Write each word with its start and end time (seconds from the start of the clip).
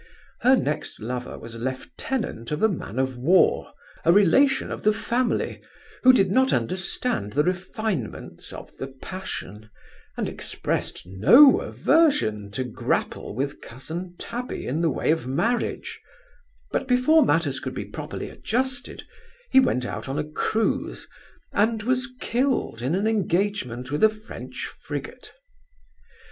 Her 0.39 0.55
next 0.55 0.99
lover 0.99 1.37
was 1.37 1.57
lieutenant 1.57 2.49
of 2.49 2.63
a 2.63 2.67
man 2.67 2.97
of 2.97 3.17
war, 3.19 3.71
a 4.03 4.11
relation 4.11 4.71
of 4.71 4.81
the 4.81 4.93
family, 4.93 5.61
who 6.01 6.11
did 6.11 6.31
not 6.31 6.51
understand 6.51 7.33
the 7.33 7.43
refinements 7.43 8.51
of 8.51 8.75
the 8.77 8.87
passion, 8.87 9.69
and 10.17 10.27
expressed 10.27 11.05
no 11.05 11.59
aversion 11.59 12.49
to 12.49 12.63
grapple 12.63 13.35
with 13.35 13.61
cousin 13.61 14.15
Tabby 14.17 14.65
in 14.65 14.81
the 14.81 14.89
way 14.89 15.11
of 15.11 15.27
marriage; 15.27 16.01
but 16.71 16.87
before 16.87 17.23
matters 17.23 17.59
could 17.59 17.75
be 17.75 17.85
properly 17.85 18.27
adjusted, 18.31 19.03
he 19.51 19.59
went 19.59 19.85
out 19.85 20.09
on 20.09 20.17
a 20.17 20.23
cruise, 20.27 21.07
and 21.53 21.83
was 21.83 22.09
killed 22.19 22.81
in 22.81 22.95
an 22.95 23.05
engagement 23.05 23.91
with 23.91 24.03
a 24.03 24.09
French 24.09 24.65
frigate. 24.79 25.31